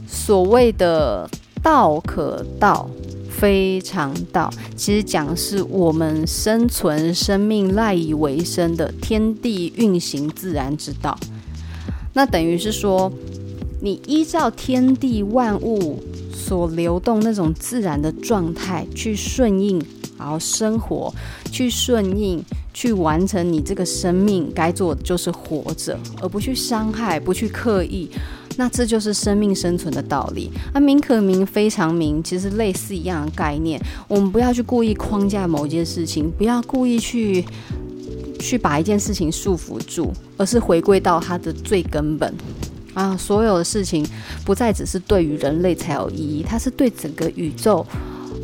[0.06, 1.26] 所谓的
[1.62, 2.88] 道可道，
[3.28, 11.18] 非常道，其实讲的是我们生存、生命赖以为生的天地运行自然之道。
[12.12, 13.12] 那等于是说，
[13.80, 19.80] 你依照天地万物所流动那种自然的状态去顺应，
[20.18, 21.12] 然后生活，
[21.50, 22.44] 去顺应。
[22.72, 28.08] 去完成你这个生命该做的就是活着，而不去伤害，不去刻意。
[28.60, 30.50] 那这就是生命生存的道理。
[30.74, 33.80] 啊名可名，非常名，其实类似一样的概念。
[34.06, 37.42] 我们不要去故意框架某件事情，不要故意去
[38.38, 42.34] 去把一件事情束缚住，而是回归到它的最根本
[42.92, 43.16] 啊！
[43.16, 44.06] 所有的事情
[44.44, 47.86] 不再只是对于人类才有意义，它是对整个宇宙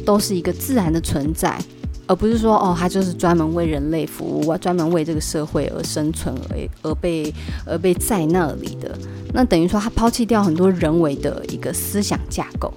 [0.07, 1.59] 都是一个自然的存在。
[2.07, 7.33] 而不是说哦，他就是专门为人类服务啊，专门为这个社会而生存而而被
[7.65, 8.97] 而被在那里的，
[9.35, 12.73] 那等于说他抛弃掉很多人为的一个思想架构，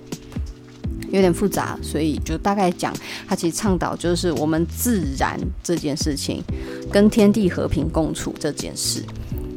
[1.11, 2.93] 有点复杂，所以就大概讲，
[3.27, 6.43] 他其实倡导就是我们自然这件事情，
[6.91, 9.03] 跟天地和平共处这件事。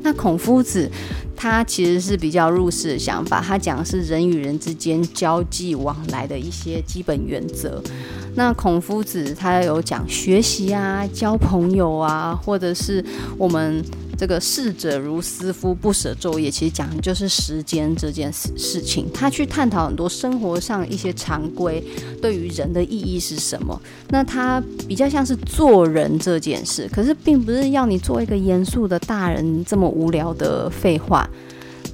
[0.04, 0.90] 那孔夫子
[1.36, 7.80] 他其实是比较入世的想法，他讲的是人与人之间交际往来的一些基本原则。
[8.34, 13.04] 那孔夫子他有讲学习啊、交朋友啊，或者是
[13.36, 13.84] 我们
[14.16, 19.06] 这个逝者如斯夫，不舍昼夜，其实讲的就是时间这件事事情。
[19.12, 21.84] 他去探讨很多生活上一些常规
[22.22, 23.78] 对于人的意义是什么。
[24.08, 31.28] 那他比较像是做人这件事，可是并不是要你做一个严肃的大人这么无聊的废话。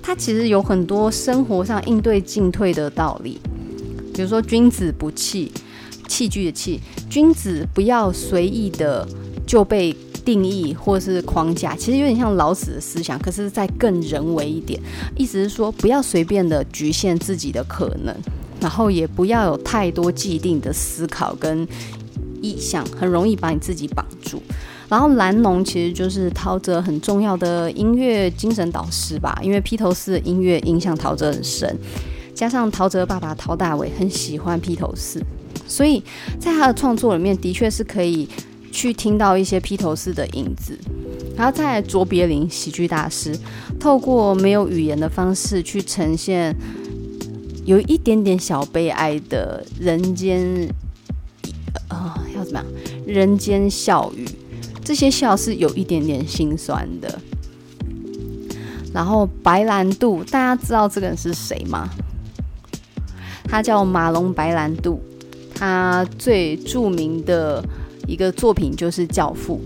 [0.00, 3.40] 他其实有很多生活上应对进退的道理，
[4.14, 5.50] 比如说君子不器。
[6.08, 9.06] 器具的器，君子不要随意的
[9.46, 9.94] 就被
[10.24, 14.80] 定义或是框架，其实有点像老子的思想，可是再更人为一点。
[15.16, 18.14] 意思是说，不要随便的局限自己的可能，
[18.60, 21.66] 然后也不要有太多既定的思考跟
[22.42, 24.42] 意向，很容易把你自己绑住。
[24.88, 31.76] 然后蓝龙其实就是陶喆很重要的音乐精神导师吧，因为披头士的音乐影响陶喆很深，
[32.34, 35.22] 加上陶喆爸爸陶大伟很喜欢披头士。
[35.68, 36.02] 所以
[36.40, 38.28] 在他的创作里面，的确是可以
[38.72, 40.76] 去听到一些披头士的影子。
[41.36, 43.38] 然后在卓别林喜剧大师，
[43.78, 46.52] 透过没有语言的方式去呈现
[47.64, 50.68] 有一点点小悲哀的人间，
[51.88, 52.66] 呃，要怎么样？
[53.06, 54.26] 人间笑语，
[54.82, 57.20] 这些笑是有一点点心酸的。
[58.92, 61.88] 然后白兰度，大家知道这个人是谁吗？
[63.44, 65.00] 他叫马龙白兰度。
[65.58, 67.64] 他最著名的
[68.06, 69.60] 一个作品就是《教父》，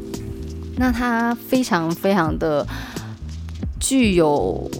[0.76, 2.66] 那他非常非常的
[3.78, 4.70] 具有，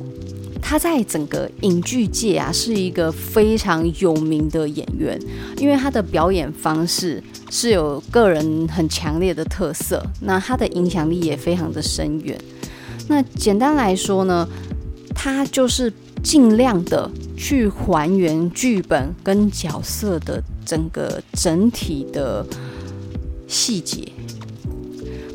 [0.63, 5.21] 他在整个影剧界啊是一个非常有名的演员，
[5.59, 12.41] 因为他的表演方式是有个人很强烈的特色，那他的影响力也非常的深远。
[13.09, 14.49] 那简单来说呢，
[15.15, 20.43] 他就是尽量的去还原剧本跟角色的。
[20.65, 22.47] 整个整体的
[23.47, 24.11] 细节，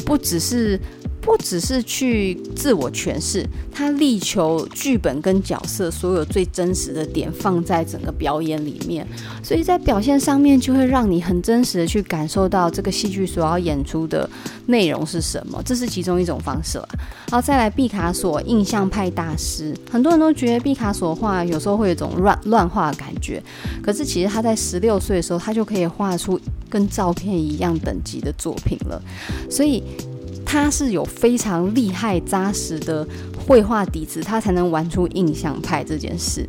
[0.05, 0.80] 不只是
[1.28, 9.05] 不只是去自我诠释，他力求剧本跟角色所有最真实的点放在整个表演里面，
[9.43, 14.28] 所以在表现上面就会让你很真实的去感受到这个戏剧所要演出的
[14.67, 16.88] 内容是什么，这是其中一种方式了。
[17.30, 23.43] 然后再来毕卡索，印象派大师，很多人都觉得毕卡索画有时候会有一种乱乱画的感觉，
[23.84, 29.01] 可是其实他在十六岁的时候，他就可以画出跟照片一样等级的作品了，
[29.49, 29.84] 所以
[30.50, 33.06] 他是有非常厉害扎实的
[33.45, 36.48] 绘画底子，他才能玩出印象派这件事。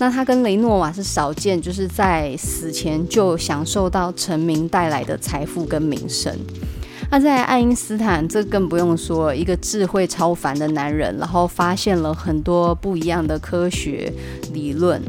[0.00, 6.36] 那他跟雷诺瓦是少见，就是在死前就享受到成名带来的财富跟名声。
[7.10, 14.12] 那在爱因斯坦，这更不用说，一个智慧超凡的男人，然后发现了很多不一样的科学
[14.52, 15.00] 理论。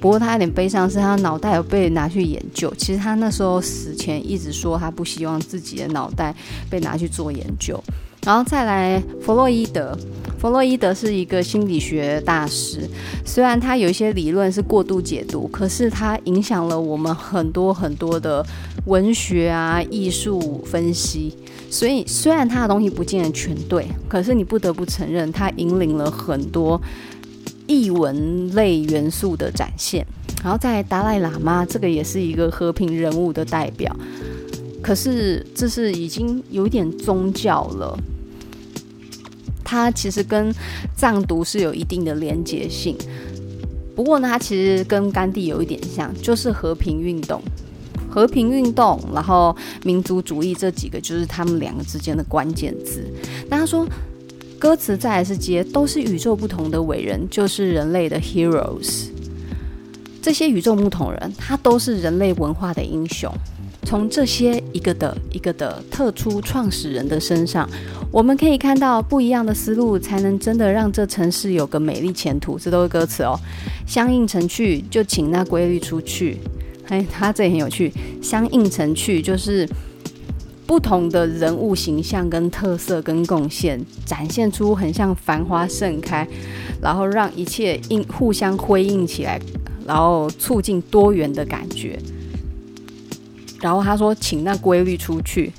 [0.00, 2.72] 不过他有点悲伤，是他脑袋有被拿去研究。
[2.78, 6.34] 其实他那时候死前一直说，他不希望自己的脑袋
[6.70, 7.78] 被拿去做研究。
[8.24, 9.96] 然后再来弗洛伊德，
[10.38, 12.86] 弗洛伊德是一个心理学大师，
[13.24, 18.44] 虽然他有一些理论是过度解读，可是他影响了我们很多很多的
[18.84, 21.34] 文学啊、艺术分析。
[21.70, 26.78] 所以虽然他的东西不见得全对，可是你不得不承认，他引领了很多
[27.70, 30.04] 译文类元素的展现。
[30.42, 33.94] 然后在达赖喇嘛，这个也是一个和平人物的代表。
[34.82, 37.96] 可是这是已经有点宗教了，
[39.62, 40.52] 它其实跟
[40.96, 42.96] 藏独是有一定的连结性。
[43.94, 47.42] 不过呢，它其实跟甘地有一点像，就是和平运动、
[48.08, 49.54] 和平运动，然后
[49.84, 53.04] 民族主义这几个就是他们两个之间的关键字。
[53.50, 53.86] 那他说，
[54.60, 59.06] 歌词再来是接，都是宇宙不同的伟人，就是人类的 heroes。
[60.20, 63.32] 这些与众不同人，他都是人类文化的英雄。
[63.84, 67.66] 从这些一个的一个的特殊创始人的身上，
[68.12, 72.58] 我们可以看到不一样的思路，才能真的让这城市有个美丽前途。
[72.58, 73.40] 这都是歌词哦。
[73.86, 76.36] 相应成趣，就请那规律出去。
[76.88, 77.90] 哎，他这也很有趣。
[78.20, 79.66] 相应成趣就是
[80.70, 86.24] 不同的人物形象跟特色跟贡献，展现出很像繁花盛开，
[86.80, 89.40] 然后让一切应互相辉映起来，
[89.84, 91.98] 然后促进多元的感觉。
[93.60, 95.50] 然后他说：“请那规律出去。”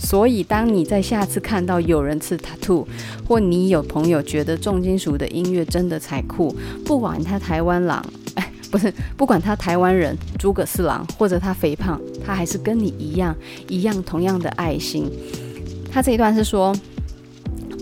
[0.00, 2.88] 所以，当你在下次看到有人刺他吐
[3.28, 8.02] 或你有朋友觉得重金属的音乐真的才酷，不管他台湾狼，
[8.70, 13.34] 不是，不管他台湾人诸葛四郎，或者他肥胖，他还是跟你一样，
[13.68, 15.10] 一样同样的爱心。
[15.90, 16.74] 他这一段是说：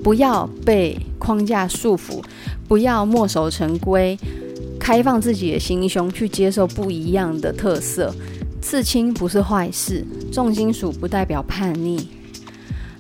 [0.03, 2.23] 不要被框架束缚，
[2.69, 4.19] 不要墨守成规，
[4.79, 8.15] 开放自己的心胸，去接受不一样的特色。
[8.61, 12.09] 刺青不是坏事，重金属不代表叛逆。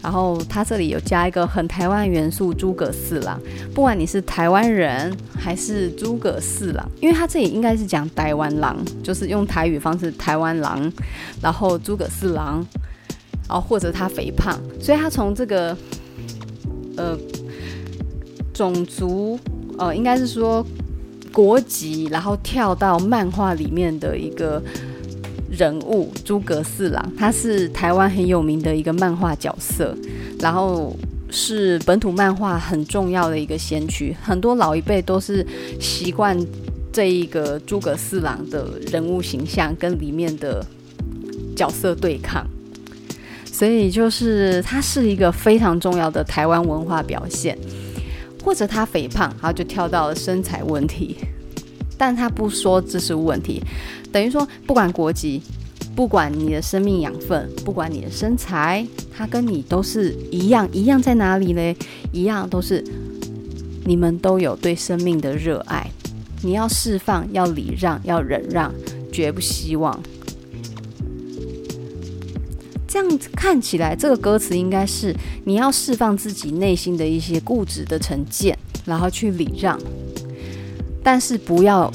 [0.04, 3.40] 然后他这里有加一个很台湾元素，诸葛四郎。
[3.74, 10.92] 不管你是台湾人还是诸葛四郎，因为他这里应该是讲台湾狼，就是用台语方式台湾狼。
[11.40, 12.62] 然后诸葛四郎，
[13.48, 15.74] 然后或者他肥胖，所以他从这个
[16.98, 17.18] 呃
[18.52, 19.40] 种族
[19.78, 20.62] 呃应该是说
[21.32, 24.62] 国籍，然后跳到漫画里面的一个。
[25.56, 29.96] 人物诸葛四郎，他是台湾很有名的一个漫画角色，
[30.40, 30.94] 然后
[31.30, 35.46] 是本土漫画很重要的一个先驱，很多老一辈都是
[35.80, 36.38] 习惯
[36.92, 40.64] 这一个诸葛四郎的人物形象跟里面的
[41.56, 42.46] 角色对抗，
[43.44, 47.58] 所以就是他是一个非常重要的台湾文化表现，
[48.44, 51.16] 或者他肥胖，然后就跳到了身材问题，
[51.96, 53.62] 但他不说这是问题。
[54.12, 55.42] 等于说，不管国籍，
[55.94, 58.86] 不管你的生命养分，不管你的身材，
[59.16, 60.68] 他跟你都是一样。
[60.72, 61.74] 一样在哪里呢？
[62.12, 62.84] 一样都是
[63.84, 65.90] 你们都有对生命的热爱。
[66.42, 68.72] 你要释放，要礼让，要忍让，
[69.10, 69.98] 绝不希望。
[72.86, 75.12] 这样子看起来，这个歌词应该是
[75.44, 79.76] 你要释放自己内心的一些固执的成见，然后去礼让，
[81.04, 81.88] 但是不要。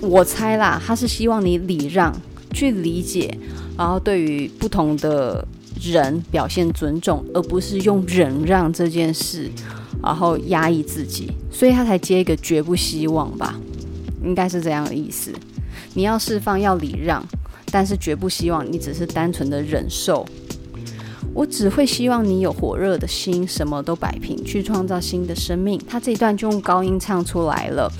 [0.00, 2.14] 我猜啦，他是希望你礼让，
[2.52, 3.34] 去理解，
[3.78, 5.42] 然后对于不同的
[5.80, 9.50] 人表现尊重，而不是用忍让这件事，
[10.02, 13.58] 然后压抑自己，所以他才接一个绝不希望吧，
[14.22, 15.32] 应该是这样的意思。
[15.94, 17.24] 你要释放，要礼让，
[17.70, 20.26] 但是绝不希望你只是单纯的忍受。
[21.32, 25.80] 我只会希望你有火热的心，什么都摆平，去创造新的生命。
[25.88, 27.90] 他这一段就用高音唱出来了。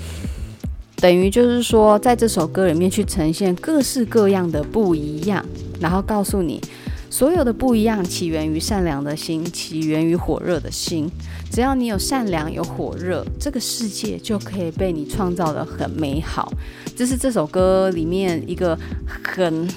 [1.05, 5.45] 等于就是说，在这首歌里面去呈现各式各样的不一样，
[5.79, 6.59] 然后告诉你，
[7.11, 11.07] 所有的不一样起源于善良的心，起源于火热的心。
[11.51, 16.51] 只要你有善良，有火热，这个世界就可以被你创造得很美好。
[16.95, 18.75] 这是这首歌里面一个
[19.23, 19.69] 很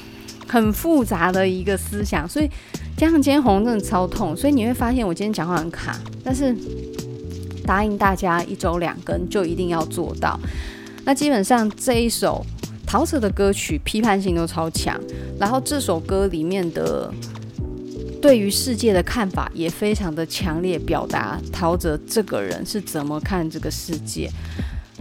[0.47, 2.27] 很复杂的一个思想。
[2.27, 2.49] 所以
[2.97, 5.95] 加上今天喉咙真的超痛，所以你会发现我今天讲话很卡。
[6.25, 6.57] 但是
[7.67, 10.41] 答应大家一周两更就一定要做到。
[11.09, 12.45] 那基本上这一首
[12.87, 14.95] 陶喆的歌曲批判性都超强，
[15.41, 17.11] 然后这首歌里面的
[18.21, 24.29] 对于世界的看法也非常的强烈，表达陶喆这个人是怎么看这个世界。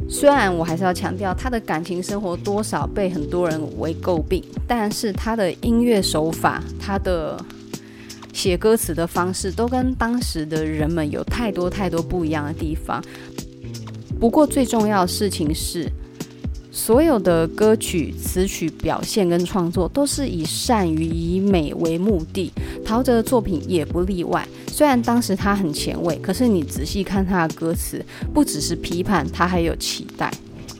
[0.10, 7.38] 虽然我还是要强调他的感情生活多少被很多人为诟病，但是他的音乐手法，他的
[8.32, 13.04] 写歌词的方式，都跟当时的人们有太多太多不一样的地方。
[14.20, 15.92] 不过最重要的事情是。
[16.70, 22.54] 所有的歌曲词曲表现跟创作都是以善于以美为目的，
[22.86, 24.48] 陶喆的作品也不例外。
[24.68, 30.32] 虽然当时他很前卫，可是你仔细看他的歌词，不只是批判，他还有期待。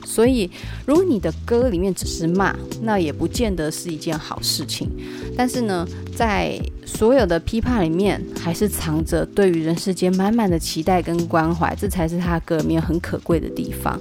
[0.08, 0.50] 所以，
[0.86, 4.88] 如果你的歌里面只是骂，那也不见得是一件好事情。
[5.36, 5.86] 但是呢，
[6.16, 13.98] 在所有的批判里面，还是藏着对于人世间满满的期待跟关怀，这才是他歌里面很可贵的地方。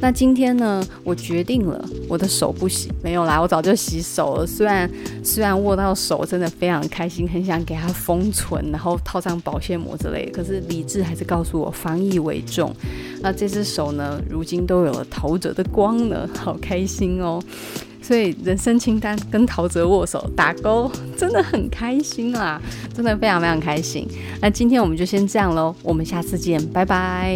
[0.00, 4.46] 那今天呢，我决定了，我的手不洗，没有啦，我早就洗手了。
[4.46, 4.88] 虽然
[5.24, 12.72] 虽然握到手真的非常开心，很想给它封存，然后套上保鲜膜之类，可是理智还是告诉我防疫为重。
[13.20, 17.42] 那这只手呢，如今都有了陶喆的光呢，好开心哦。
[18.00, 22.62] 所以人生清单跟陶喆握手打勾，真的很开心啦，
[22.94, 24.06] 真的非常非常开心。
[24.40, 27.34] 那今天我们就先这样喽，我们下次见，拜拜。